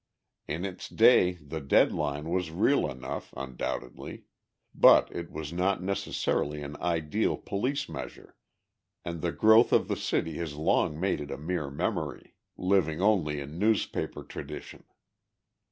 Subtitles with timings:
[0.47, 4.23] In its day, the "dead line" was real enough, undoubtedly.
[4.73, 8.35] But it was not necessarily an ideal police measure,
[9.05, 13.39] and the growth of the city has long made it a mere memory, living only
[13.39, 14.85] in newspaper tradition.